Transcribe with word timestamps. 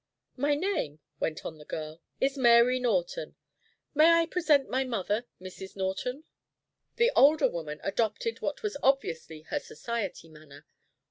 "My 0.35 0.55
name," 0.55 0.99
went 1.19 1.45
on 1.45 1.59
the 1.59 1.63
girl, 1.65 2.01
"is 2.19 2.35
Mary 2.35 2.79
Norton. 2.79 3.35
May 3.93 4.09
I 4.11 4.25
present 4.25 4.67
my 4.67 4.83
mother, 4.83 5.27
Mrs. 5.39 5.75
Norton?" 5.75 6.23
The 6.95 7.11
older 7.15 7.47
woman 7.47 7.79
adopted 7.83 8.41
what 8.41 8.63
was 8.63 8.75
obviously 8.81 9.41
her 9.41 9.59
society 9.59 10.27
manner. 10.27 10.65